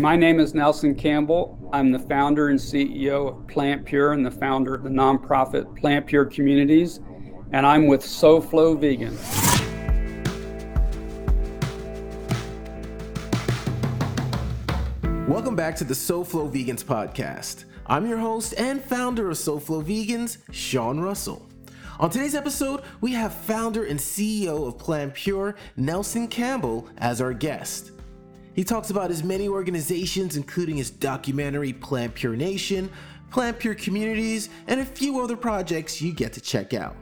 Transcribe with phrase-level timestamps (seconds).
[0.00, 1.58] My name is Nelson Campbell.
[1.74, 6.06] I'm the founder and CEO of Plant Pure and the founder of the nonprofit Plant
[6.06, 7.00] Pure Communities,
[7.52, 9.14] and I'm with SoFlo Vegan.
[15.28, 17.66] Welcome back to the SoFlo Vegans podcast.
[17.84, 21.46] I'm your host and founder of SoFlo Vegans, Sean Russell.
[21.98, 27.34] On today's episode, we have founder and CEO of Plant Pure, Nelson Campbell, as our
[27.34, 27.92] guest.
[28.54, 32.90] He talks about his many organizations, including his documentary Plant Pure Nation,
[33.30, 36.96] Plant Pure Communities, and a few other projects you get to check out.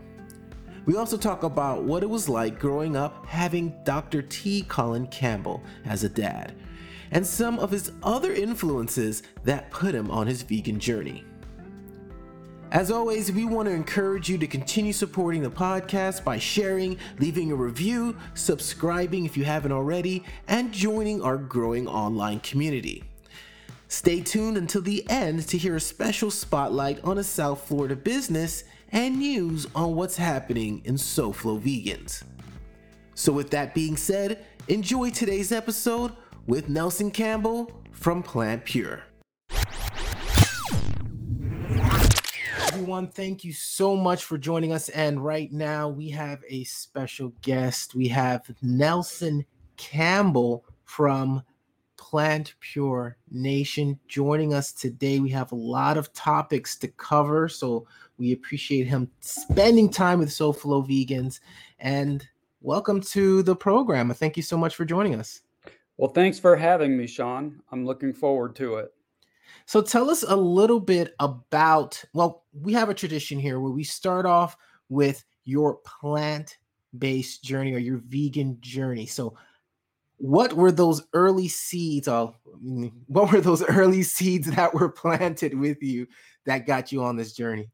[0.85, 4.23] We also talk about what it was like growing up having Dr.
[4.23, 4.63] T.
[4.63, 6.55] Colin Campbell as a dad,
[7.11, 11.25] and some of his other influences that put him on his vegan journey.
[12.71, 17.51] As always, we want to encourage you to continue supporting the podcast by sharing, leaving
[17.51, 23.05] a review, subscribing if you haven't already, and joining our growing online community.
[23.89, 28.65] Stay tuned until the end to hear a special spotlight on a South Florida business
[28.93, 32.23] and news on what's happening in SoFlo Vegans.
[33.15, 36.13] So, with that being said, enjoy today's episode
[36.47, 39.08] with Nelson Campbell from Plant Pure.
[42.79, 43.09] Everyone.
[43.09, 44.89] Thank you so much for joining us.
[44.91, 47.97] And right now, we have a special guest.
[47.97, 49.45] We have Nelson
[49.77, 51.43] Campbell from
[51.97, 55.19] Plant Pure Nation joining us today.
[55.19, 57.85] We have a lot of topics to cover, so
[58.17, 61.41] we appreciate him spending time with SoFlo Vegans.
[61.81, 62.25] And
[62.61, 64.15] welcome to the program.
[64.15, 65.41] Thank you so much for joining us.
[65.97, 67.61] Well, thanks for having me, Sean.
[67.73, 68.93] I'm looking forward to it.
[69.69, 73.85] So tell us a little bit about, well, we have a tradition here where we
[73.85, 74.57] start off
[74.89, 76.57] with your plant
[76.97, 79.05] based journey or your vegan journey.
[79.05, 79.37] So,
[80.17, 82.09] what were those early seeds?
[82.09, 82.35] Oh,
[83.09, 86.07] what were those early seeds that were planted with you
[86.47, 87.69] that got you on this journey?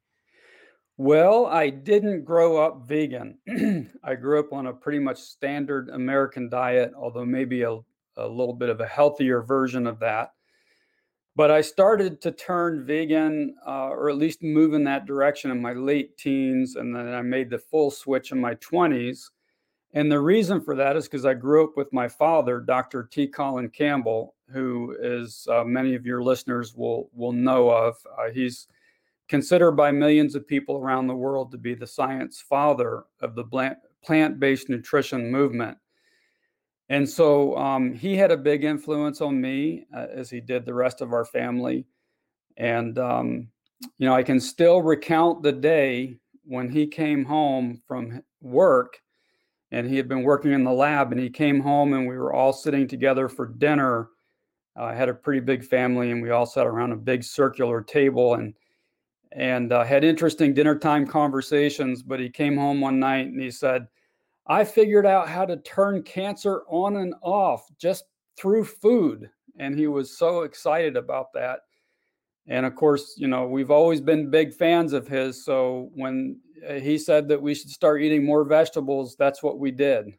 [0.97, 3.39] Well, I didn't grow up vegan.
[4.03, 7.79] I grew up on a pretty much standard American diet, although maybe a,
[8.17, 10.33] a little bit of a healthier version of that.
[11.37, 15.61] But I started to turn vegan, uh, or at least move in that direction in
[15.61, 19.31] my late teens, and then I made the full switch in my 20s.
[19.95, 23.09] And the reason for that is because I grew up with my father, Dr.
[23.11, 23.27] T.
[23.27, 27.97] Colin Campbell, who is uh, many of your listeners will will know of.
[28.19, 28.69] Uh, he's
[29.29, 33.75] considered by millions of people around the world to be the science father of the
[34.03, 35.79] plant-based nutrition movement.
[36.89, 40.75] And so um, he had a big influence on me, uh, as he did the
[40.75, 41.87] rest of our family.
[42.57, 43.49] And, um,
[43.99, 49.01] you know, I can still recount the day when he came home from work
[49.71, 52.33] and he had been working in the lab and he came home and we were
[52.33, 54.09] all sitting together for dinner.
[54.79, 57.83] Uh, I had a pretty big family and we all sat around a big circular
[57.83, 58.55] table and
[59.33, 62.03] and uh, had interesting dinner time conversations.
[62.05, 63.89] But he came home one night and he said,
[64.47, 68.05] I figured out how to turn cancer on and off just
[68.37, 69.31] through food.
[69.59, 71.61] And he was so excited about that.
[72.47, 75.45] And of course, you know, we've always been big fans of his.
[75.45, 79.71] So when uh, he said that we should start eating more vegetables, that's what we
[79.71, 80.13] did.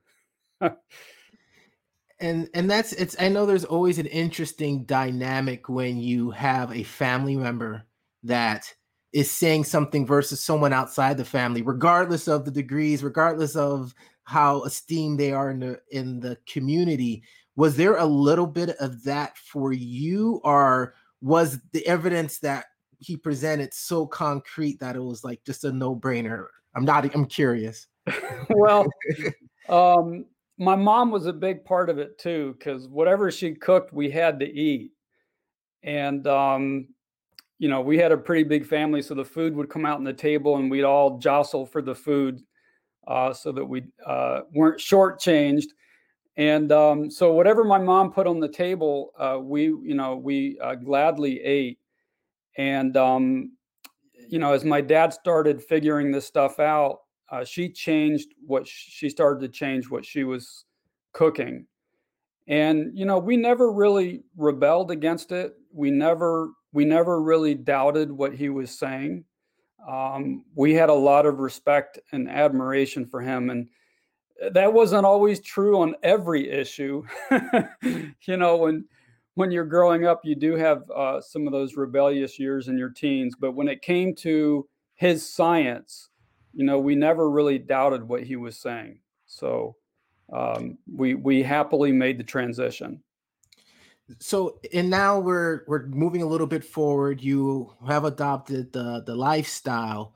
[2.19, 6.83] and and that's it's I know there's always an interesting dynamic when you have a
[6.83, 7.85] family member
[8.23, 8.73] that
[9.13, 13.93] is saying something versus someone outside the family, regardless of the degrees, regardless of
[14.25, 17.23] how esteemed they are in the in the community.
[17.55, 22.65] Was there a little bit of that for you, or was the evidence that
[22.99, 26.47] he presented so concrete that it was like just a no-brainer?
[26.75, 27.87] I'm not I'm curious.
[28.49, 28.85] well,
[29.69, 30.25] um,
[30.57, 34.39] my mom was a big part of it too, because whatever she cooked, we had
[34.39, 34.91] to eat.
[35.83, 36.87] And um,
[37.59, 40.03] you know, we had a pretty big family, so the food would come out on
[40.03, 42.41] the table and we'd all jostle for the food
[43.07, 45.67] uh, so that we uh, weren't shortchanged.
[46.37, 50.59] And um, so whatever my mom put on the table, uh, we you know we
[50.59, 51.79] uh, gladly ate.
[52.57, 53.51] And um,
[54.27, 56.99] you know, as my dad started figuring this stuff out,
[57.31, 60.65] uh, she changed what she started to change what she was
[61.13, 61.65] cooking.
[62.47, 65.53] And you know, we never really rebelled against it.
[65.71, 69.23] We never we never really doubted what he was saying
[69.87, 73.49] um, we had a lot of respect and admiration for him.
[73.49, 73.67] And
[74.43, 77.03] uh, that wasn't always true on every issue.
[77.81, 78.85] you know, when
[79.35, 82.89] when you're growing up, you do have uh, some of those rebellious years in your
[82.89, 83.35] teens.
[83.39, 86.09] But when it came to his science,
[86.53, 88.99] you know, we never really doubted what he was saying.
[89.27, 89.75] So
[90.31, 93.01] um, we we happily made the transition.
[94.19, 97.21] So and now we're we're moving a little bit forward.
[97.21, 100.13] You have adopted the the lifestyle.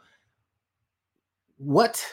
[1.58, 2.06] What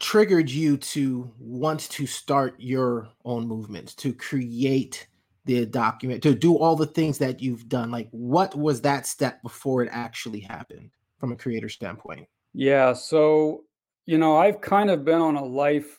[0.00, 5.06] triggered you to want to start your own movement, to create
[5.44, 7.90] the document, to do all the things that you've done?
[7.90, 12.26] Like, what was that step before it actually happened from a creator standpoint?
[12.54, 13.64] Yeah, so
[14.06, 15.98] you know, I've kind of been on a life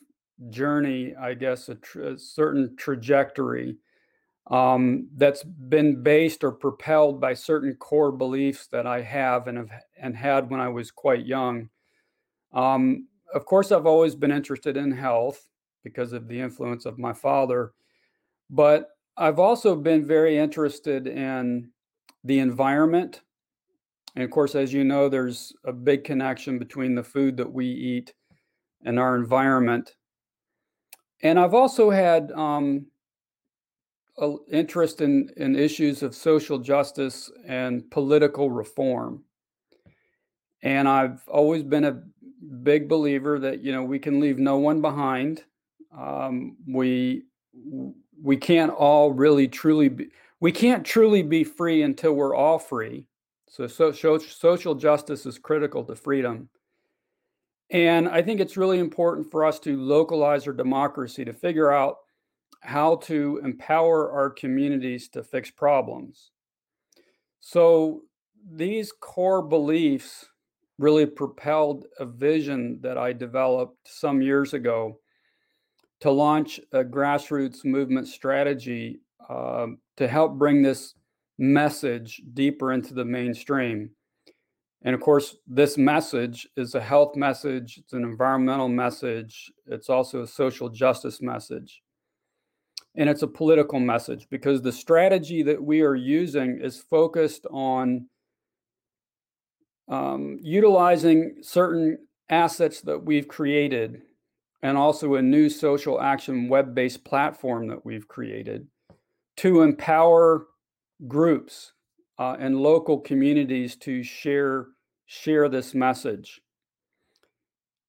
[0.49, 3.77] journey, I guess, a, a certain trajectory
[4.51, 9.71] um, that's been based or propelled by certain core beliefs that I have and have
[9.97, 11.69] and had when I was quite young.
[12.53, 15.47] Um, of course, I've always been interested in health
[15.85, 17.71] because of the influence of my father,
[18.49, 21.71] but I've also been very interested in
[22.25, 23.21] the environment.
[24.15, 27.67] And of course, as you know, there's a big connection between the food that we
[27.67, 28.13] eat
[28.83, 29.95] and our environment.
[31.23, 32.87] And I've also had um,
[34.51, 39.23] interest in, in issues of social justice and political reform.
[40.63, 42.03] And I've always been a
[42.63, 45.43] big believer that you know we can leave no one behind.
[45.97, 47.23] Um, we
[48.21, 50.09] we can't all really truly be,
[50.39, 53.05] we can't truly be free until we're all free.
[53.47, 56.49] So, so, so social justice is critical to freedom.
[57.69, 61.97] And I think it's really important for us to localize our democracy to figure out
[62.61, 66.31] how to empower our communities to fix problems.
[67.39, 68.03] So
[68.49, 70.27] these core beliefs
[70.77, 74.99] really propelled a vision that I developed some years ago
[76.01, 79.67] to launch a grassroots movement strategy uh,
[79.97, 80.95] to help bring this
[81.37, 83.89] message deeper into the mainstream.
[84.83, 90.23] And of course, this message is a health message, it's an environmental message, it's also
[90.23, 91.81] a social justice message
[92.95, 98.07] and it's a political message because the strategy that we are using is focused on
[99.87, 101.97] um, utilizing certain
[102.29, 104.01] assets that we've created
[104.61, 108.67] and also a new social action web based platform that we've created
[109.37, 110.47] to empower
[111.07, 111.73] groups
[112.19, 114.67] uh, and local communities to share
[115.05, 116.39] share this message.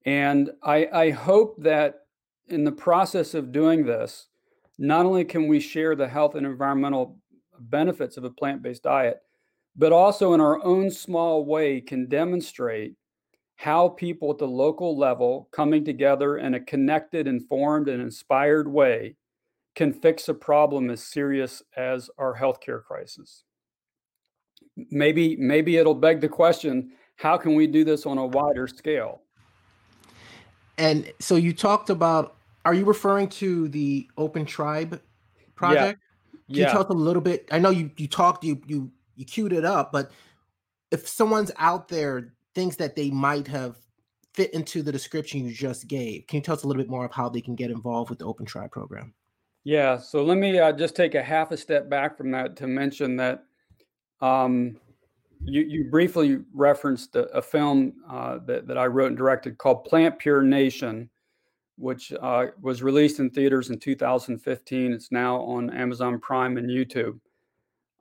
[0.04, 2.00] And I, I hope that
[2.48, 4.26] in the process of doing this
[4.82, 7.16] not only can we share the health and environmental
[7.60, 9.22] benefits of a plant based diet,
[9.76, 12.94] but also in our own small way can demonstrate
[13.54, 19.14] how people at the local level coming together in a connected, informed, and inspired way
[19.76, 23.44] can fix a problem as serious as our healthcare crisis.
[24.90, 29.22] Maybe, maybe it'll beg the question how can we do this on a wider scale?
[30.76, 32.34] And so you talked about
[32.64, 35.00] are you referring to the Open Tribe
[35.54, 36.00] project?
[36.00, 36.38] Yeah.
[36.46, 36.66] Can yeah.
[36.66, 37.48] you tell us a little bit?
[37.50, 40.10] I know you you talked you you you queued it up, but
[40.90, 43.76] if someone's out there thinks that they might have
[44.34, 47.04] fit into the description you just gave, can you tell us a little bit more
[47.04, 49.14] of how they can get involved with the Open Tribe program?
[49.64, 52.66] Yeah, so let me uh, just take a half a step back from that to
[52.66, 53.44] mention that
[54.20, 54.76] um,
[55.44, 59.84] you, you briefly referenced a, a film uh, that, that I wrote and directed called
[59.84, 61.08] Plant Pure Nation
[61.82, 64.92] which uh, was released in theaters in 2015.
[64.92, 67.18] It's now on Amazon Prime and YouTube.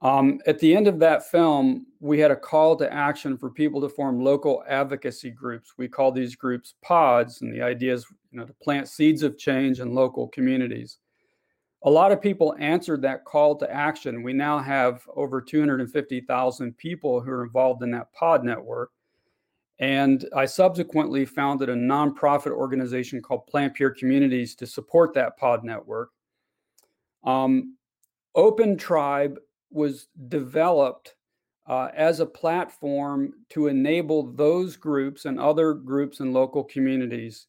[0.04, 3.82] Um, at the end of that film, we had a call to action for people
[3.82, 5.74] to form local advocacy groups.
[5.78, 9.38] We call these groups pods, and the idea is you know, to plant seeds of
[9.38, 11.00] change in local communities.
[11.84, 14.22] A lot of people answered that call to action.
[14.22, 18.92] We now have over 250,000 people who are involved in that pod network.
[19.82, 25.64] And I subsequently founded a nonprofit organization called Plant Pure Communities to support that pod
[25.64, 26.12] network.
[27.24, 27.76] Um,
[28.36, 29.40] Open Tribe
[29.72, 31.16] was developed
[31.68, 37.48] uh, as a platform to enable those groups and other groups and local communities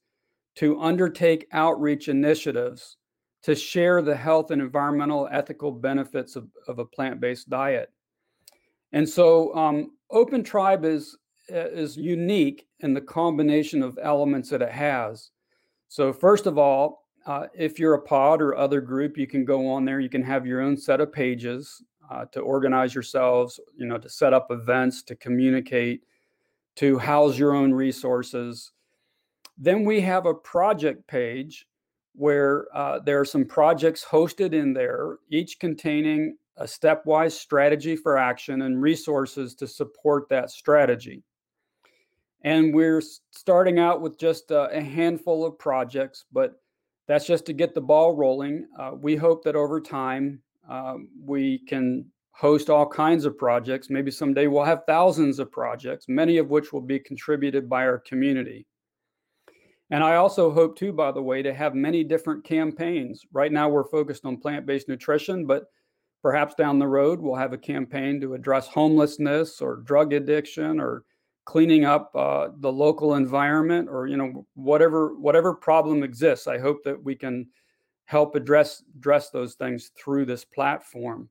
[0.54, 2.96] to undertake outreach initiatives
[3.42, 7.90] to share the health and environmental ethical benefits of, of a plant based diet.
[8.92, 11.16] And so, um, Open Tribe is
[11.52, 15.30] is unique in the combination of elements that it has.
[15.88, 19.68] So, first of all, uh, if you're a pod or other group, you can go
[19.68, 20.00] on there.
[20.00, 24.08] You can have your own set of pages uh, to organize yourselves, you know, to
[24.08, 26.02] set up events, to communicate,
[26.76, 28.72] to house your own resources.
[29.58, 31.66] Then we have a project page
[32.14, 38.18] where uh, there are some projects hosted in there, each containing a stepwise strategy for
[38.18, 41.22] action and resources to support that strategy.
[42.44, 46.54] And we're starting out with just a, a handful of projects, but
[47.08, 48.66] that's just to get the ball rolling.
[48.78, 53.90] Uh, we hope that over time, Um, we can host all kinds of projects.
[53.90, 57.98] Maybe someday we'll have thousands of projects, many of which will be contributed by our
[57.98, 58.64] community.
[59.90, 63.26] And I also hope, too, by the way, to have many different campaigns.
[63.32, 65.64] Right now, we're focused on plant based nutrition, but
[66.22, 71.04] perhaps down the road, we'll have a campaign to address homelessness or drug addiction or
[71.44, 76.82] cleaning up uh, the local environment or you know whatever whatever problem exists i hope
[76.84, 77.46] that we can
[78.04, 81.28] help address address those things through this platform.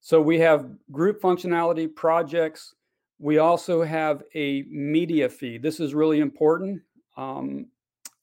[0.00, 2.74] So we have group functionality projects.
[3.18, 5.62] We also have a media feed.
[5.62, 6.82] This is really important
[7.16, 7.66] um,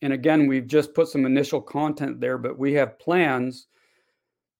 [0.02, 3.68] and again we've just put some initial content there but we have plans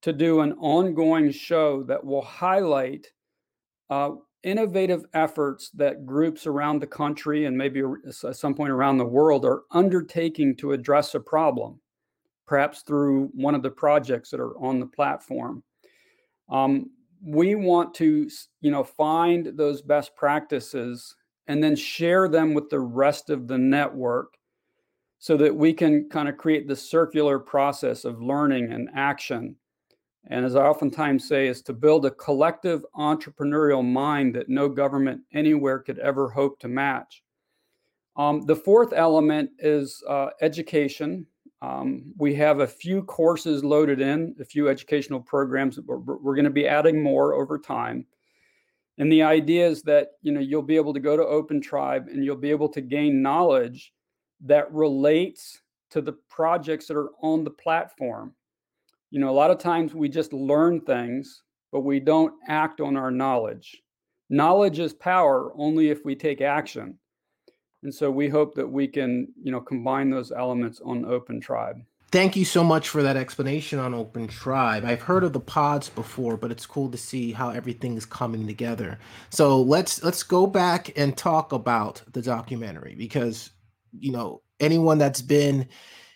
[0.02, 3.08] to do an ongoing show that will highlight
[3.90, 4.12] uh,
[4.46, 9.44] innovative efforts that groups around the country and maybe at some point around the world
[9.44, 11.80] are undertaking to address a problem,
[12.46, 15.64] perhaps through one of the projects that are on the platform.
[16.48, 16.92] Um,
[17.26, 18.30] we want to,
[18.62, 21.16] you know, find those best practices
[21.48, 24.36] and then share them with the rest of the network
[25.18, 29.56] so that we can kind of create the circular process of learning and action
[30.28, 35.22] and as I oftentimes say, is to build a collective entrepreneurial mind that no government
[35.34, 37.24] anywhere could ever hope to match.
[38.18, 41.28] Um, the fourth element is uh, education.
[41.62, 45.80] Um, we have a few courses loaded in, a few educational programs.
[45.80, 48.06] We're, we're going to be adding more over time.
[48.98, 52.08] And the idea is that you know you'll be able to go to Open Tribe
[52.08, 53.94] and you'll be able to gain knowledge
[54.42, 58.34] that relates to the projects that are on the platform
[59.12, 62.98] you know, a lot of times we just learn things, but we don't act on
[62.98, 63.82] our knowledge.
[64.30, 66.98] Knowledge is power only if we take action.
[67.84, 71.78] And so we hope that we can, you know, combine those elements on Open Tribe.
[72.12, 74.86] Thank you so much for that explanation on Open Tribe.
[74.86, 78.48] I've heard of the pods before, but it's cool to see how everything is coming
[78.48, 78.98] together.
[79.30, 83.52] So let's let's go back and talk about the documentary because
[83.92, 85.68] you know anyone that's been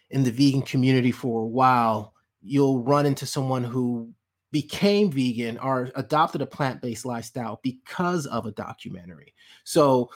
[0.10, 4.14] in the vegan community for a while you'll run into someone who
[4.52, 9.34] became vegan or adopted a plant-based lifestyle because of a documentary.
[9.64, 10.10] So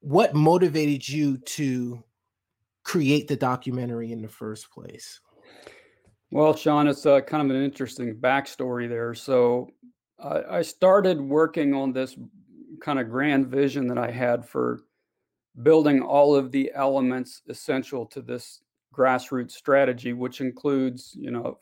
[0.00, 2.02] what motivated you to
[2.82, 5.20] create the documentary in the first place?
[6.30, 9.14] Well, Sean, it's a, kind of an interesting backstory there.
[9.14, 9.70] So
[10.20, 12.16] I started working on this
[12.80, 14.80] kind of grand vision that I had for
[15.62, 18.60] building all of the elements essential to this
[18.94, 21.58] grassroots strategy, which includes, you know,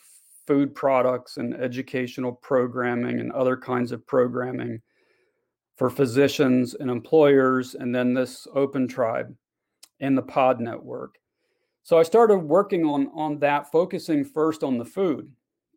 [0.47, 4.80] food products and educational programming and other kinds of programming
[5.76, 9.35] for physicians and employers, and then this open tribe
[10.00, 11.16] and the pod network.
[11.83, 15.30] So I started working on on that, focusing first on the food,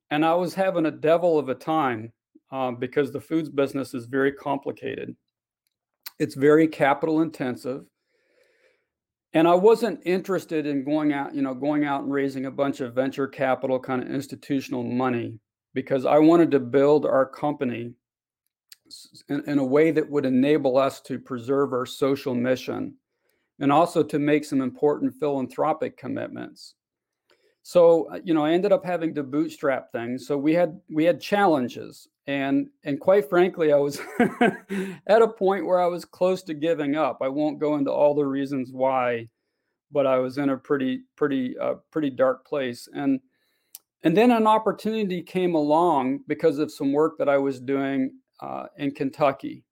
[0.10, 2.14] and I was having a devil of a time
[2.52, 5.16] um, because the foods business is very complicated.
[6.20, 7.86] It's very capital intensive
[9.34, 12.80] and I wasn't interested in going out, you know, going out and raising a bunch
[12.80, 15.40] of venture capital kind of institutional money
[15.74, 17.94] because I wanted to build our company
[19.28, 22.96] in, in, a way that would enable us to preserve our social mission
[23.60, 26.74] and also to make some important philanthropic commitments.
[27.62, 30.26] So, uh, you know, I ended up having to bootstrap things.
[30.26, 34.00] So we had we had challenges and and quite frankly, I was
[35.08, 37.18] at a point where I was close to giving up.
[37.22, 39.28] I won't go into all the reasons why,
[39.92, 42.88] but I was in a pretty pretty uh, pretty dark place.
[42.94, 43.20] And
[44.04, 48.68] and then an opportunity came along because of some work that I was doing uh,
[48.78, 49.64] in Kentucky.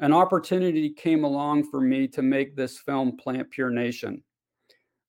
[0.00, 4.24] An opportunity came along for me to make this film, Plant Pure Nation.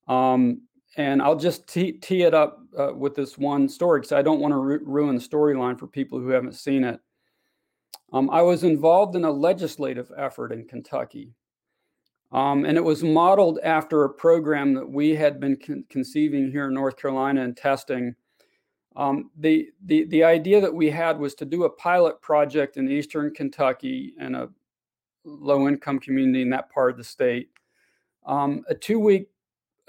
[0.07, 0.61] Um,
[0.97, 4.39] and I'll just tee, tee it up uh, with this one story because I don't
[4.39, 6.99] want to ru- ruin the storyline for people who haven't seen it.
[8.11, 11.35] Um, I was involved in a legislative effort in Kentucky,
[12.31, 16.67] um, and it was modeled after a program that we had been con- conceiving here
[16.67, 18.15] in North Carolina and testing.
[18.95, 22.89] Um, the, the, the idea that we had was to do a pilot project in
[22.89, 24.49] eastern Kentucky and a
[25.23, 27.49] low income community in that part of the state.
[28.25, 29.29] Um, a two week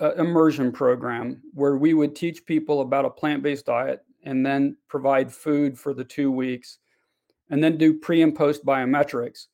[0.00, 5.32] uh, immersion program where we would teach people about a plant-based diet and then provide
[5.32, 6.78] food for the two weeks
[7.50, 9.46] and then do pre and post biometrics.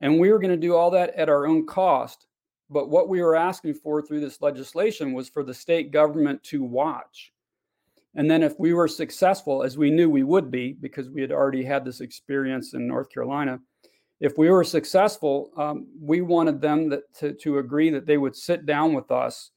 [0.00, 2.28] And we were going to do all that at our own cost
[2.70, 6.62] but what we were asking for through this legislation was for the state government to
[6.62, 7.32] watch.
[8.14, 11.32] And then if we were successful as we knew we would be because we had
[11.32, 13.60] already had this experience in north carolina
[14.18, 18.34] if we were successful um, we wanted them that, to, to agree that they would
[18.34, 19.50] sit down with us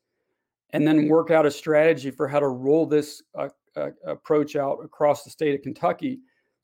[0.74, 4.80] and then work out a strategy for how to roll this uh, uh, approach out
[4.84, 6.20] across the state of Kentucky,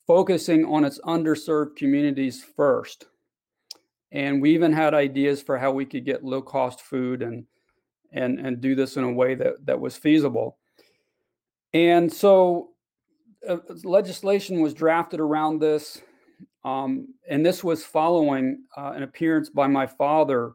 [0.06, 3.06] focusing on its underserved communities first.
[4.12, 7.46] And we even had ideas for how we could get low cost food and
[8.14, 10.58] and and do this in a way that that was feasible.
[11.74, 12.70] And so
[13.48, 16.02] uh, legislation was drafted around this,
[16.64, 20.54] um, and this was following uh, an appearance by my father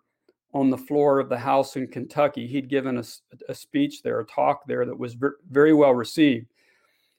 [0.54, 2.46] on the floor of the House in Kentucky.
[2.46, 3.04] He'd given a,
[3.48, 6.46] a speech there, a talk there that was ver- very well received.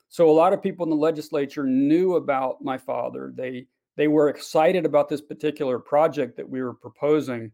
[0.10, 3.34] So a lot of people in the legislature knew about my father.
[3.36, 7.52] They they were excited about this particular project that we were proposing.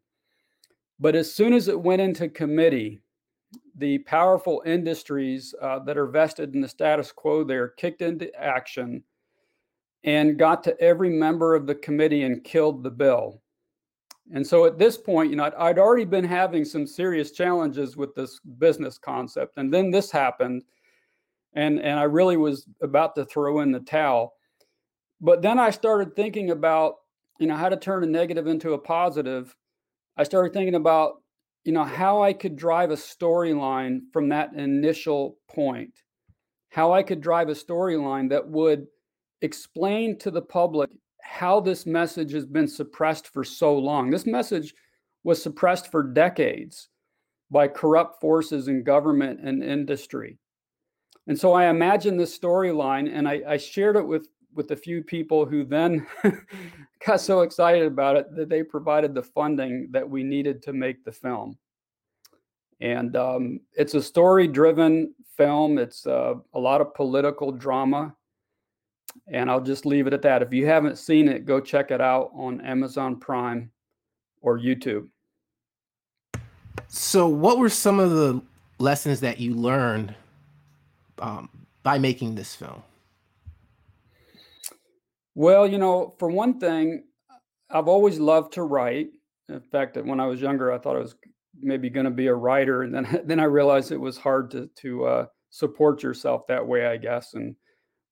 [0.99, 3.01] But as soon as it went into committee,
[3.75, 9.03] the powerful industries uh, that are vested in the status quo there kicked into action
[10.03, 13.41] and got to every member of the committee and killed the bill.
[14.31, 17.97] And so at this point, you know, I'd, I'd, already been having some serious challenges
[17.97, 19.57] with this business concept.
[19.57, 20.63] And then this happened.
[21.53, 24.33] And, and I really was about to throw in the towel.
[25.19, 26.95] But then I started thinking about,
[27.39, 29.55] you know, how to turn a negative into a positive.
[30.15, 31.23] I started thinking about,
[31.63, 35.93] you know, how I could drive a storyline from that initial point,
[36.69, 38.85] how I could drive a storyline that would
[39.41, 40.89] explain to the public
[41.21, 44.09] how this message has been suppressed for so long.
[44.09, 44.73] This message
[45.23, 46.89] was suppressed for decades
[47.51, 50.37] by corrupt forces in government and industry.
[51.27, 55.03] And so I imagined this storyline and I, I, shared it with, with a few
[55.03, 56.07] people who then
[57.05, 61.03] got so excited about it that they provided the funding that we needed to make
[61.03, 61.57] the film.
[62.81, 68.15] And um, it's a story driven film, it's uh, a lot of political drama
[69.27, 70.41] and I'll just leave it at that.
[70.41, 73.71] If you haven't seen it, go check it out on Amazon Prime
[74.41, 75.07] or YouTube.
[76.87, 78.41] So, what were some of the
[78.79, 80.15] lessons that you learned
[81.19, 81.49] um,
[81.83, 82.81] by making this film?
[85.35, 87.03] Well, you know, for one thing,
[87.69, 89.09] I've always loved to write.
[89.47, 91.15] In fact, when I was younger, I thought I was
[91.61, 94.69] maybe going to be a writer, and then then I realized it was hard to
[94.77, 97.55] to uh, support yourself that way, I guess, and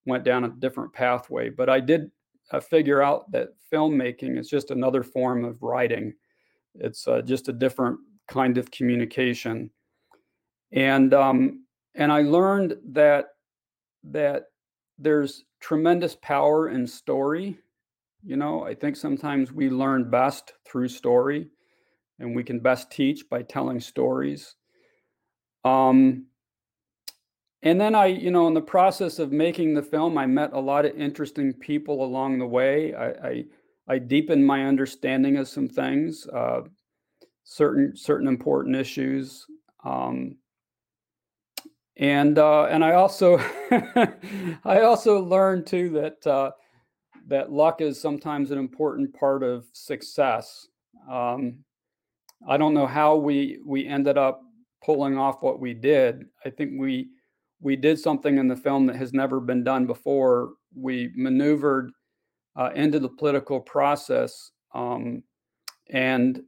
[0.08, 1.50] went down a different pathway.
[1.50, 2.10] But I did
[2.52, 6.14] uh, figure out that filmmaking is just another form of writing.
[6.76, 9.70] It's uh, just a different kind of communication,
[10.72, 11.66] and um,
[11.96, 13.28] and I learned that
[14.06, 14.46] that
[14.98, 17.60] there's tremendous power in story.
[18.24, 21.50] You know, I think sometimes we learn best through story,
[22.20, 24.56] and we can best teach by telling stories.
[25.66, 26.28] Um,
[27.64, 30.60] and then I, you know, in the process of making the film, I met a
[30.60, 32.94] lot of interesting people along the way.
[32.94, 33.46] I, I,
[33.88, 36.62] I deepened my understanding of some things, uh,
[37.44, 39.46] certain certain important issues,
[39.84, 40.36] um,
[41.96, 43.38] and uh, and I also
[43.72, 46.52] I also learned too that uh,
[47.28, 50.68] that luck is sometimes an important part of success.
[51.10, 51.64] Um,
[52.48, 54.42] I don't know how we we ended up
[54.84, 56.26] pulling off what we did.
[56.46, 57.08] I think we
[57.60, 60.54] we did something in the film that has never been done before.
[60.76, 61.92] We maneuvered
[62.56, 65.24] uh, into the political process um,
[65.90, 66.42] and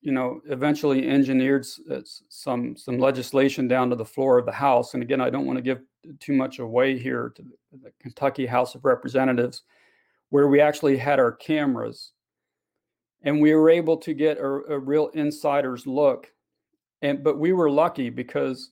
[0.00, 4.94] you know eventually engineered uh, some some legislation down to the floor of the house.
[4.94, 5.80] And again i don't want to give
[6.18, 7.42] too much away here to
[7.82, 9.62] the kentucky house of representatives
[10.32, 12.12] where we actually had our cameras.
[13.22, 16.32] And we were able to get a, a real insider's look.
[17.02, 18.70] And but we were lucky because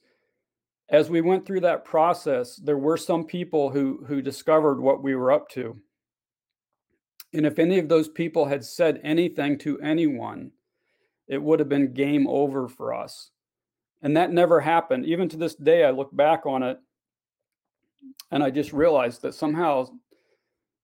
[0.90, 5.14] as we went through that process, there were some people who who discovered what we
[5.14, 5.76] were up to.
[7.32, 10.50] And if any of those people had said anything to anyone,
[11.28, 13.30] it would have been game over for us.
[14.02, 15.06] And that never happened.
[15.06, 16.78] Even to this day, I look back on it
[18.32, 19.86] and I just realized that somehow,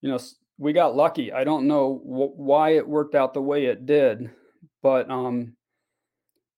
[0.03, 0.21] you know,
[0.59, 1.33] we got lucky.
[1.33, 4.31] I don't know wh- why it worked out the way it did,
[4.83, 5.57] but um,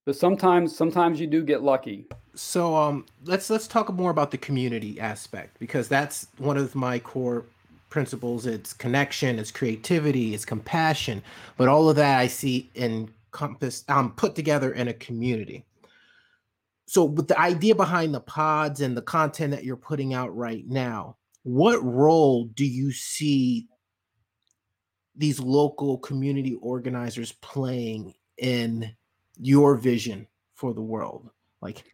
[0.04, 2.06] but sometimes sometimes you do get lucky
[2.38, 6.98] so um let's let's talk more about the community aspect because that's one of my
[6.98, 7.44] core
[7.90, 8.46] principles.
[8.46, 11.22] It's connection it's creativity it's compassion.
[11.56, 15.64] But all of that i see encompassed um put together in a community.
[16.86, 20.66] So with the idea behind the pods and the content that you're putting out right
[20.66, 23.66] now what role do you see
[25.16, 28.94] these local community organizers playing in
[29.40, 31.30] your vision for the world?
[31.60, 31.84] Like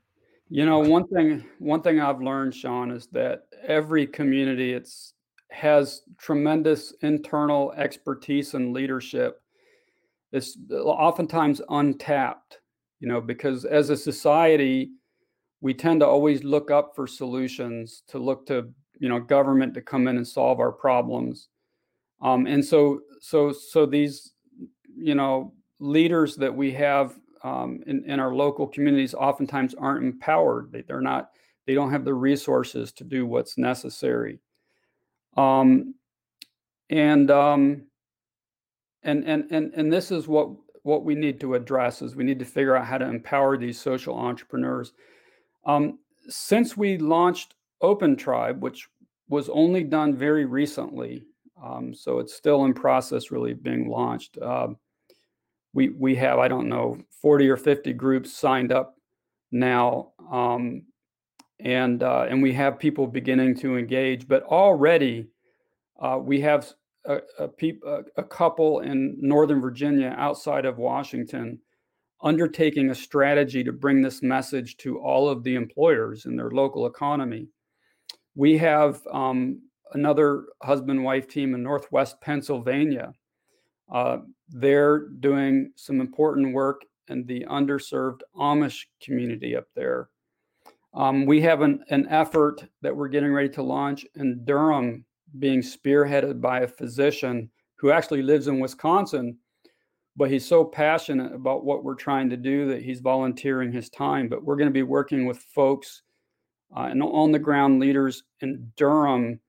[0.48, 5.14] you know, one thing one thing I've learned, Sean, is that every community it's
[5.50, 9.40] has tremendous internal expertise and leadership.
[10.32, 12.58] It's oftentimes untapped,
[12.98, 14.90] you know, because as a society,
[15.64, 18.68] we tend to always look up for solutions to look to
[19.00, 21.48] you know government to come in and solve our problems
[22.20, 24.34] um, and so so so these
[24.96, 30.72] you know leaders that we have um, in, in our local communities oftentimes aren't empowered
[30.72, 31.30] they, they're not
[31.66, 34.40] they don't have the resources to do what's necessary
[35.36, 35.94] um,
[36.90, 37.86] and um,
[39.02, 40.48] and and and and this is what
[40.82, 43.80] what we need to address is we need to figure out how to empower these
[43.80, 44.92] social entrepreneurs
[45.66, 48.88] um, since we launched Open Tribe, which
[49.28, 51.24] was only done very recently,
[51.62, 54.38] um, so it's still in process, really being launched.
[54.38, 54.68] Uh,
[55.74, 58.96] we we have I don't know 40 or 50 groups signed up
[59.50, 60.82] now, um,
[61.60, 64.26] and uh, and we have people beginning to engage.
[64.26, 65.26] But already
[66.00, 66.72] uh, we have
[67.06, 71.60] a, a, peop, a, a couple in Northern Virginia outside of Washington
[72.22, 76.86] undertaking a strategy to bring this message to all of the employers in their local
[76.86, 77.48] economy.
[78.34, 79.60] We have um,
[79.92, 83.12] another husband wife team in Northwest Pennsylvania.
[83.92, 90.08] Uh, they're doing some important work in the underserved Amish community up there.
[90.94, 95.04] Um, we have an, an effort that we're getting ready to launch in Durham,
[95.38, 99.36] being spearheaded by a physician who actually lives in Wisconsin
[100.16, 104.28] but he's so passionate about what we're trying to do that he's volunteering his time.
[104.28, 106.02] But we're going to be working with folks
[106.76, 109.40] uh, and on the ground leaders in Durham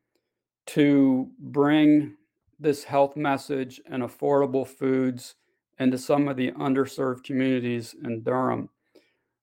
[0.67, 2.15] to bring
[2.60, 5.36] this health message and affordable foods
[5.80, 8.70] into some of the underserved communities in Durham.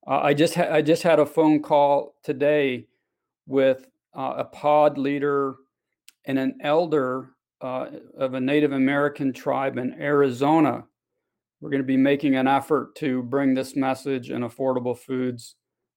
[0.07, 2.87] Uh, I just ha- I just had a phone call today
[3.47, 5.57] with uh, a pod leader
[6.25, 10.85] and an elder uh, of a Native American tribe in Arizona
[11.63, 15.55] we're going to be making an effort to bring this message and affordable foods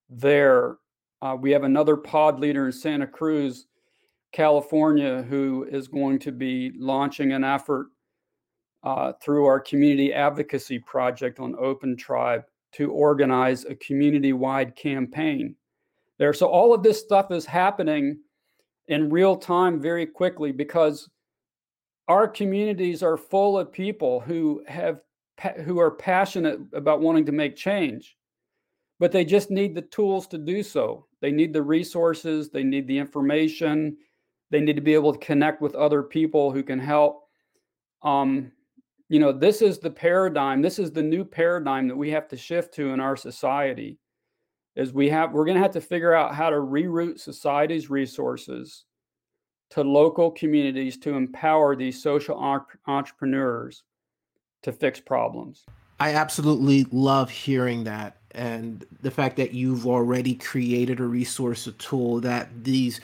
[0.08, 0.76] there.
[1.20, 3.66] Uh, we have another pod leader in Santa Cruz,
[4.36, 7.86] California, who is going to be launching an effort
[8.82, 15.56] uh, through our community advocacy project on Open Tribe to organize a community wide campaign
[16.18, 16.34] there.
[16.34, 18.18] So, all of this stuff is happening
[18.88, 21.08] in real time very quickly because
[22.06, 25.00] our communities are full of people who have
[25.64, 28.18] who are passionate about wanting to make change,
[28.98, 31.06] but they just need the tools to do so.
[31.22, 33.96] They need the resources, they need the information,
[34.50, 37.24] they need to be able to connect with other people who can help.
[38.02, 38.52] Um,
[39.08, 40.62] you know, this is the paradigm.
[40.62, 43.98] This is the new paradigm that we have to shift to in our society.
[44.74, 48.84] Is we have we're going to have to figure out how to reroute society's resources
[49.70, 52.36] to local communities to empower these social
[52.86, 53.82] entrepreneurs
[54.62, 55.64] to fix problems.
[55.98, 58.18] I absolutely love hearing that.
[58.32, 63.00] And the fact that you've already created a resource, a tool that these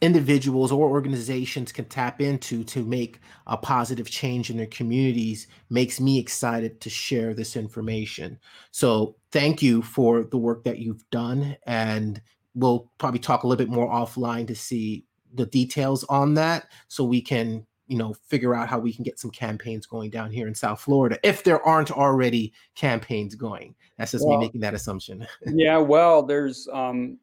[0.00, 6.00] individuals or organizations can tap into to make a positive change in their communities makes
[6.00, 8.38] me excited to share this information.
[8.70, 11.56] So, thank you for the work that you've done.
[11.66, 12.20] And
[12.54, 17.04] we'll probably talk a little bit more offline to see the details on that so
[17.04, 20.46] we can you know figure out how we can get some campaigns going down here
[20.46, 23.74] in South Florida if there aren't already campaigns going.
[23.96, 25.26] That's just well, me making that assumption.
[25.46, 27.18] yeah, well, there's um,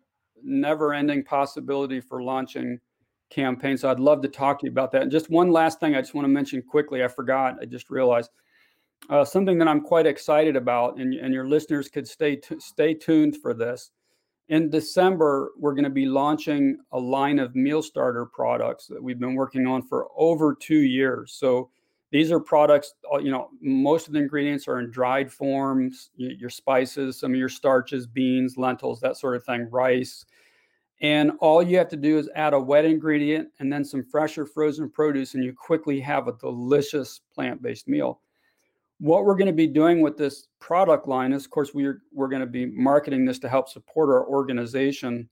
[0.45, 2.79] never-ending possibility for launching
[3.29, 3.81] campaigns.
[3.81, 5.01] So I'd love to talk to you about that.
[5.01, 7.03] And just one last thing, I just want to mention quickly.
[7.03, 7.57] I forgot.
[7.61, 8.31] I just realized
[9.09, 12.93] uh, something that I'm quite excited about, and, and your listeners could stay t- stay
[12.93, 13.91] tuned for this
[14.49, 19.19] in December, we're going to be launching a line of meal starter products that we've
[19.19, 21.33] been working on for over two years.
[21.33, 21.69] So
[22.15, 26.49] these are products, uh, you know, most of the ingredients are in dried forms, your
[26.49, 30.25] spices, some of your starches, beans, lentils, that sort of thing, rice.
[31.01, 34.37] And all you have to do is add a wet ingredient and then some fresh
[34.37, 38.21] or frozen produce, and you quickly have a delicious plant based meal
[38.99, 42.29] what we're going to be doing with this product line is of course we're we're
[42.29, 45.27] going to be marketing this to help support our organization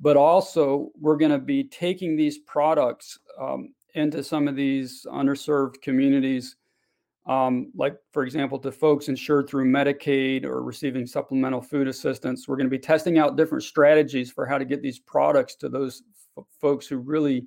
[0.00, 5.80] but also we're going to be taking these products um, into some of these underserved
[5.82, 6.56] communities
[7.26, 12.56] um, like for example to folks insured through medicaid or receiving supplemental food assistance we're
[12.56, 16.02] going to be testing out different strategies for how to get these products to those
[16.38, 17.46] f- folks who really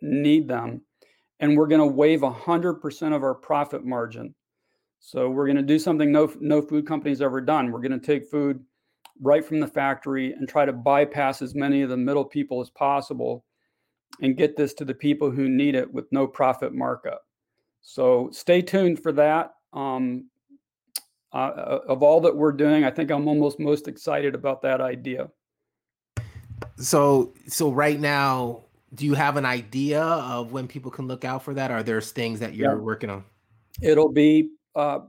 [0.00, 0.80] need them
[1.40, 4.32] and we're going to waive 100% of our profit margin
[5.04, 7.72] so we're going to do something no no food company's ever done.
[7.72, 8.64] We're going to take food
[9.20, 12.70] right from the factory and try to bypass as many of the middle people as
[12.70, 13.44] possible
[14.20, 17.22] and get this to the people who need it with no profit markup.
[17.80, 19.54] So stay tuned for that.
[19.72, 20.28] Um,
[21.32, 25.30] uh, of all that we're doing, I think I'm almost most excited about that idea.
[26.76, 31.42] So so right now, do you have an idea of when people can look out
[31.42, 31.70] for that?
[31.70, 33.24] Are there things that you're working on?
[33.80, 35.00] It'll be, uh,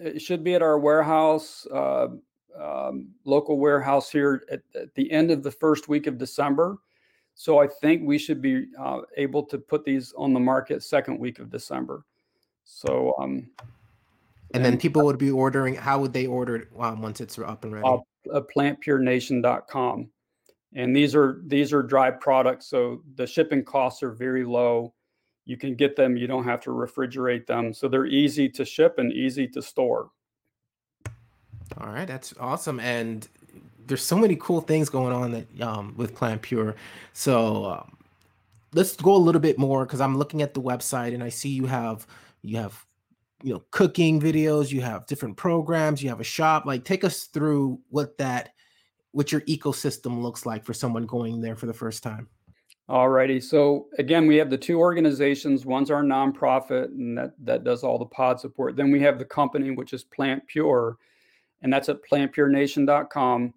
[0.00, 2.08] it should be at our warehouse, uh,
[2.60, 6.78] um, local warehouse here at, at the end of the first week of December.
[7.34, 11.18] So I think we should be uh, able to put these on the market second
[11.18, 12.04] week of December.
[12.64, 13.50] So um,
[14.54, 15.74] And then people would be ordering.
[15.74, 18.02] How would they order it um, once it's up and uh, ready?
[18.32, 20.08] uh, plantpurenation.com.
[20.74, 24.94] And these are these are dry products, so the shipping costs are very low.
[25.44, 26.16] You can get them.
[26.16, 30.10] You don't have to refrigerate them, so they're easy to ship and easy to store.
[31.78, 32.80] All right, that's awesome.
[32.80, 33.28] And
[33.86, 36.76] there's so many cool things going on that um, with Plant Pure.
[37.12, 37.96] So um,
[38.72, 41.50] let's go a little bit more because I'm looking at the website and I see
[41.50, 42.06] you have
[42.42, 42.84] you have
[43.42, 46.66] you know cooking videos, you have different programs, you have a shop.
[46.66, 48.50] Like take us through what that
[49.12, 52.28] what your ecosystem looks like for someone going there for the first time.
[52.88, 53.42] Alrighty.
[53.42, 55.64] So again, we have the two organizations.
[55.64, 58.76] One's our nonprofit, and that that does all the pod support.
[58.76, 60.98] Then we have the company, which is Plant Pure,
[61.62, 63.54] and that's at plantpurenation.com.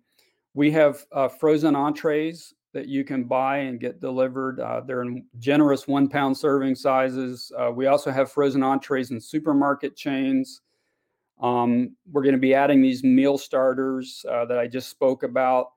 [0.56, 4.60] We have uh, frozen entrees that you can buy and get delivered.
[4.62, 7.52] Uh, they're in generous one pound serving sizes.
[7.58, 10.62] Uh, we also have frozen entrees in supermarket chains.
[11.42, 15.74] Um, we're going to be adding these meal starters uh, that I just spoke about.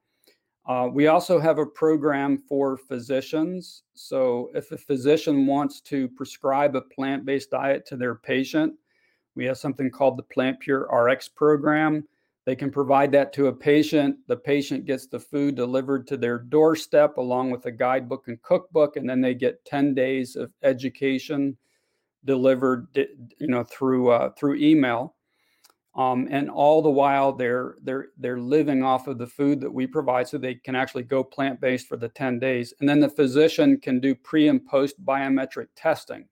[0.65, 3.83] Uh, we also have a program for physicians.
[3.95, 8.75] So, if a physician wants to prescribe a plant based diet to their patient,
[9.35, 12.07] we have something called the Plant Pure RX program.
[12.49, 14.17] They can provide that to a patient.
[14.27, 18.97] The patient gets the food delivered to their doorstep along with a guidebook and cookbook,
[18.97, 21.59] and then they get 10 days of education
[22.25, 25.15] delivered, you know, through uh, through email.
[25.95, 29.87] Um, and all the while they're they're they're living off of the food that we
[29.87, 32.73] provide, so they can actually go plant based for the 10 days.
[32.81, 36.27] And then the physician can do pre and post biometric testing.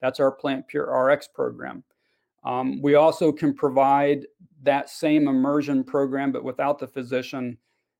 [0.00, 1.84] That's our Plant Pure RX program.
[2.42, 4.26] Um, we also can provide
[4.62, 7.58] that same immersion program, but without the physician,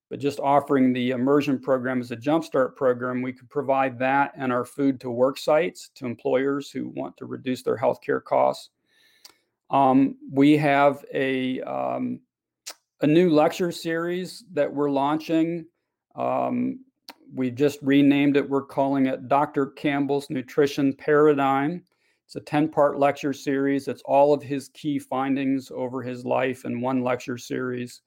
[0.09, 3.23] but just offering the immersion program as a jumpstart program.
[3.23, 7.27] We could provide that and our food to work sites to employers who want to
[7.27, 8.71] reduce their healthcare costs.
[9.71, 12.21] Um, we have a um,
[13.01, 15.67] a new lecture series that we're launching.
[16.15, 16.81] Um,
[17.35, 18.49] we just renamed it.
[18.49, 19.67] We're calling it Dr.
[19.67, 21.83] Campbell's Nutrition Paradigm.
[22.27, 23.87] It's a 10 part lecture series.
[23.87, 28.03] It's all of his key findings over his life in one lecture series.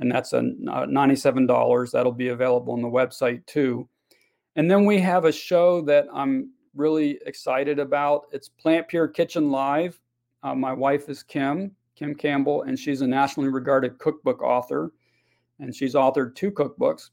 [0.00, 1.90] And that's a uh, $97.
[1.90, 3.88] That'll be available on the website too.
[4.56, 8.26] And then we have a show that I'm really excited about.
[8.32, 9.98] It's Plant Pure Kitchen Live.
[10.42, 14.92] Uh, my wife is Kim, Kim Campbell, and she's a nationally regarded cookbook author.
[15.58, 17.10] And she's authored two cookbooks.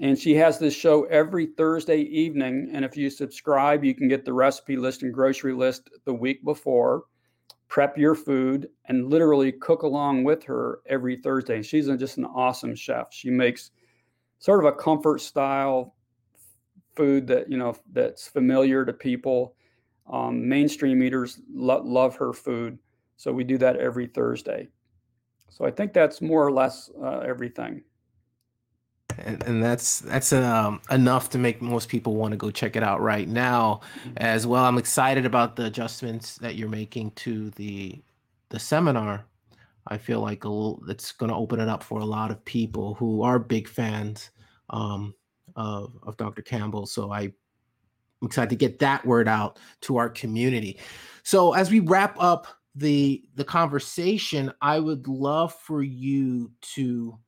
[0.00, 2.70] And she has this show every Thursday evening.
[2.72, 6.44] And if you subscribe, you can get the recipe list and grocery list the week
[6.44, 7.04] before,
[7.68, 11.62] prep your food, and literally cook along with her every Thursday.
[11.62, 13.06] She's just an awesome chef.
[13.10, 13.70] She makes
[14.38, 15.94] sort of a comfort style
[16.94, 19.54] food that, you know, that's familiar to people.
[20.12, 22.78] Um, mainstream eaters lo- love her food.
[23.16, 24.68] So we do that every Thursday.
[25.48, 27.82] So I think that's more or less uh, everything
[29.18, 32.82] and, and that's that's um, enough to make most people want to go check it
[32.82, 33.80] out right now
[34.16, 34.64] as well.
[34.64, 38.02] I'm excited about the adjustments that you're making to the
[38.50, 39.24] the seminar.
[39.88, 42.44] I feel like a little, it's going to open it up for a lot of
[42.44, 44.30] people who are big fans
[44.70, 45.14] um,
[45.54, 46.86] of, of dr campbell.
[46.86, 47.32] So i'm
[48.22, 50.80] excited to get that word out to our community.
[51.22, 57.18] So as we wrap up the the conversation i would love for you to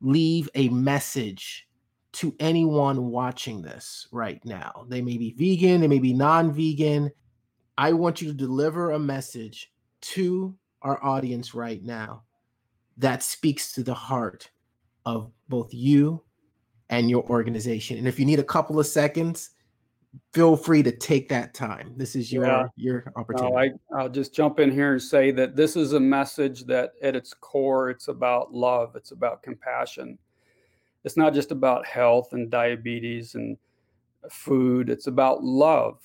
[0.00, 1.68] leave a message
[2.12, 4.84] to anyone watching this right now.
[4.88, 7.10] They may be vegan, they may be non vegan.
[7.78, 12.22] I want you to deliver a message to our audience right now
[12.96, 14.50] that speaks to the heart
[15.06, 16.22] of both you
[16.90, 17.96] and your organization.
[17.96, 19.50] And if you need a couple of seconds,
[20.32, 21.92] feel free to take that time.
[21.96, 22.66] This is your yeah.
[22.76, 23.52] your opportunity.
[23.52, 26.92] No, I, I'll just jump in here and say that this is a message that
[27.02, 28.96] at its core, it's about love.
[28.96, 30.18] It's about compassion.
[31.04, 33.56] It's not just about health and diabetes and
[34.30, 34.90] food.
[34.90, 35.98] It's about love.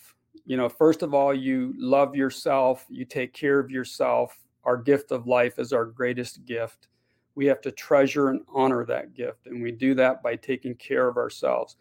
[0.45, 2.85] You know, first of all, you love yourself.
[2.89, 4.37] You take care of yourself.
[4.63, 6.87] Our gift of life is our greatest gift.
[7.33, 11.07] We have to treasure and honor that gift, and we do that by taking care
[11.07, 11.75] of ourselves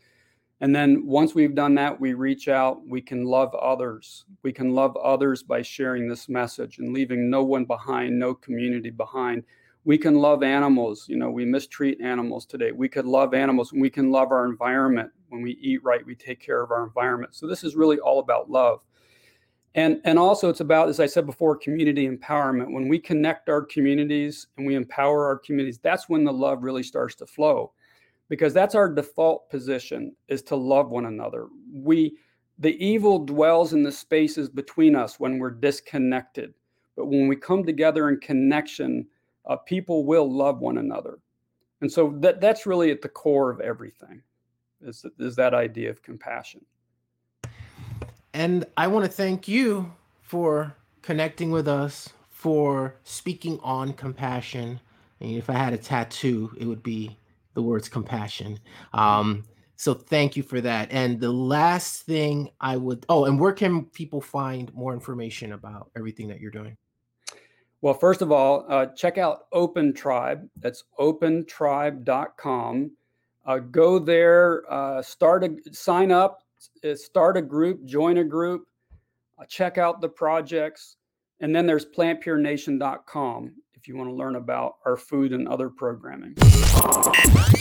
[0.61, 4.25] and then once we've done that, we reach out, we can love others.
[4.43, 8.91] We can love others by sharing this message and leaving no one behind, no community
[8.91, 9.45] behind.
[9.87, 11.07] we can love animals.
[11.09, 12.73] You know, we mistreat animals today.
[12.73, 15.11] We could love animals and we can love our environment.
[15.29, 17.35] When we eat right, we take care of our environment.
[17.35, 18.81] So this is really all about love.
[19.75, 22.73] And, and also it's about, as I said before, community empowerment.
[22.73, 26.85] When we connect our communities and we empower our communities, that's when the love really
[26.85, 27.73] starts to flow
[28.29, 31.49] because that's our default position is to love one another.
[31.73, 32.17] We
[32.59, 36.55] the evil dwells in the spaces between us when we're disconnected.
[36.97, 39.07] But when we come together in connection,
[39.47, 41.19] uh, people will love one another.
[41.81, 44.23] And so that, that's really at the core of everything
[44.81, 46.65] is, is that idea of compassion.
[48.33, 54.81] And I want to thank you for connecting with us, for speaking on compassion.
[55.21, 57.17] If I had a tattoo, it would be
[57.55, 58.59] the words compassion.
[58.93, 59.45] Um,
[59.77, 60.89] so thank you for that.
[60.93, 65.91] And the last thing I would oh, and where can people find more information about
[65.97, 66.77] everything that you're doing?
[67.81, 70.49] Well, first of all, uh, check out Open Tribe.
[70.57, 72.91] That's opentribe.com.
[73.45, 76.45] Uh, go there, uh, start a sign up,
[76.83, 78.67] uh, start a group, join a group,
[79.39, 80.97] uh, check out the projects,
[81.41, 83.53] and then there's plantpurenation.com
[83.85, 86.33] if you want to learn about our food and other programming.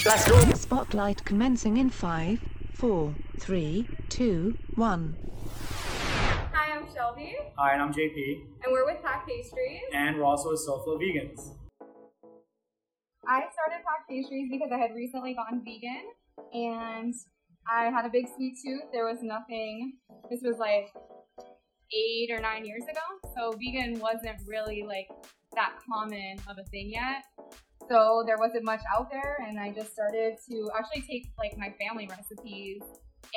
[0.06, 0.40] Let's go.
[0.54, 2.40] Spotlight commencing in five,
[2.74, 5.18] four, three, two, one.
[6.54, 7.36] Hi, I'm Shelby.
[7.58, 8.40] Hi, and I'm JP.
[8.64, 9.82] And we're with Pack Pastries.
[9.94, 11.56] And we're also with SoFlo Vegans.
[13.28, 16.06] I started Pack Pastries because I had recently gone vegan
[16.54, 17.14] and
[17.70, 18.84] I had a big sweet tooth.
[18.94, 19.98] There was nothing,
[20.32, 20.88] this was like
[21.94, 23.02] eight or nine years ago.
[23.36, 25.10] So vegan wasn't really like
[25.56, 27.24] that common of a thing yet.
[27.90, 31.74] So there wasn't much out there, and I just started to actually take like my
[31.80, 32.82] family recipes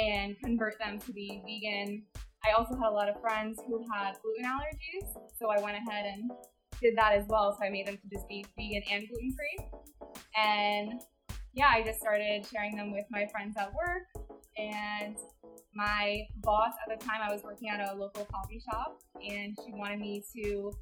[0.01, 2.03] and convert them to be vegan.
[2.45, 6.07] I also had a lot of friends who had gluten allergies, so I went ahead
[6.07, 6.31] and
[6.81, 7.57] did that as well.
[7.59, 9.83] So I made them to just be vegan and gluten free.
[10.37, 11.01] And
[11.55, 14.27] yeah, I just started sharing them with my friends at work.
[14.59, 15.17] And
[15.75, 19.73] my boss at the time, I was working at a local coffee shop, and she
[19.73, 20.73] wanted me to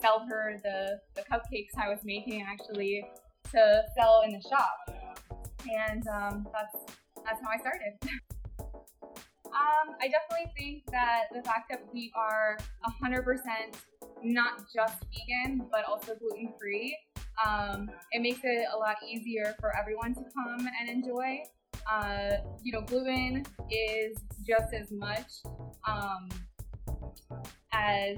[0.00, 3.04] sell her the, the cupcakes I was making actually
[3.52, 4.76] to sell in the shop.
[5.68, 7.98] And um, that's that's how I started.
[9.46, 12.56] um, I definitely think that the fact that we are
[13.02, 13.24] 100%
[14.22, 16.96] not just vegan, but also gluten free,
[17.44, 21.40] um, it makes it a lot easier for everyone to come and enjoy.
[21.90, 25.30] Uh, you know, gluten is just as much
[25.88, 26.28] um,
[27.72, 28.16] as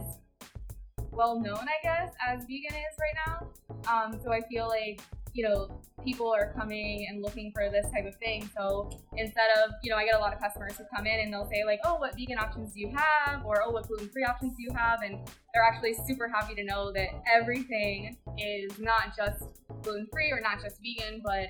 [1.12, 3.48] well known, I guess, as vegan is right now.
[3.90, 5.01] Um, so I feel like
[5.35, 8.48] you know people are coming and looking for this type of thing.
[8.57, 11.33] So instead of you know, I get a lot of customers who come in and
[11.33, 14.25] they'll say like, oh, what vegan options do you have, or oh, what gluten free
[14.25, 15.18] options do you have, and
[15.55, 19.44] they're actually super happy to know that everything is not just
[19.83, 21.48] gluten free or not just vegan, but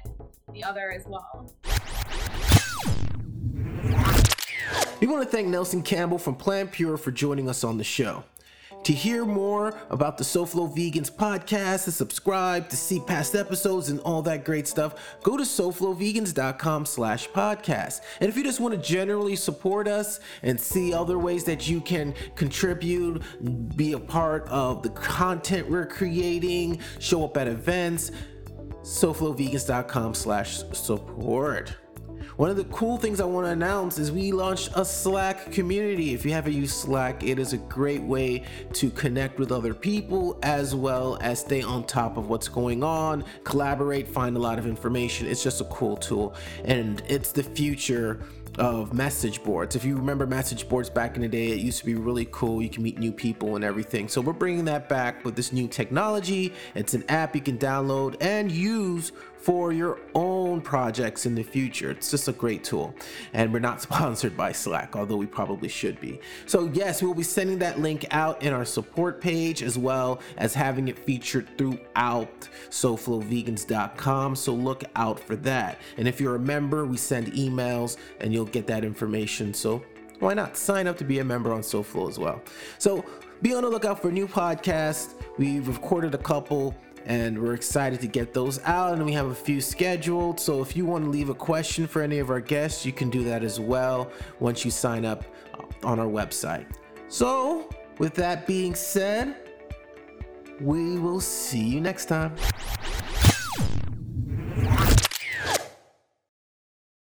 [0.52, 1.50] the other as well.
[5.00, 8.22] We want to thank Nelson Campbell from Plant Pure for joining us on the show.
[8.84, 14.00] To hear more about the SoFlo Vegans podcast, to subscribe, to see past episodes and
[14.00, 18.00] all that great stuff, go to SoFloVegans.com slash podcast.
[18.20, 21.80] And if you just want to generally support us and see other ways that you
[21.80, 23.22] can contribute,
[23.76, 28.10] be a part of the content we're creating, show up at events,
[28.82, 31.76] SoFloVegans.com slash support.
[32.36, 36.14] One of the cool things I want to announce is we launched a Slack community.
[36.14, 40.38] If you haven't used Slack, it is a great way to connect with other people
[40.42, 44.66] as well as stay on top of what's going on, collaborate, find a lot of
[44.66, 45.26] information.
[45.26, 48.20] It's just a cool tool and it's the future
[48.58, 49.76] of message boards.
[49.76, 52.62] If you remember message boards back in the day, it used to be really cool.
[52.62, 54.08] You can meet new people and everything.
[54.08, 56.52] So we're bringing that back with this new technology.
[56.74, 59.12] It's an app you can download and use
[59.42, 61.90] for your own projects in the future.
[61.90, 62.94] It's just a great tool.
[63.32, 66.20] And we're not sponsored by Slack, although we probably should be.
[66.46, 70.54] So, yes, we'll be sending that link out in our support page as well as
[70.54, 74.36] having it featured throughout SoFloVegans.com.
[74.36, 75.78] So, look out for that.
[75.96, 79.54] And if you're a member, we send emails and you'll get that information.
[79.54, 79.82] So,
[80.18, 82.42] why not sign up to be a member on SoFlo as well?
[82.78, 83.04] So,
[83.42, 85.14] be on the lookout for new podcasts.
[85.36, 86.76] We've recorded a couple
[87.06, 90.76] and we're excited to get those out and we have a few scheduled so if
[90.76, 93.42] you want to leave a question for any of our guests you can do that
[93.42, 95.24] as well once you sign up
[95.82, 96.66] on our website
[97.08, 97.68] so
[97.98, 99.36] with that being said
[100.60, 102.32] we will see you next time